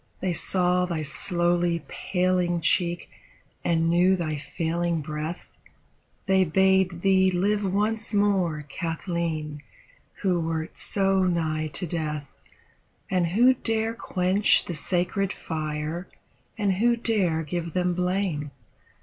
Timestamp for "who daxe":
13.27-13.99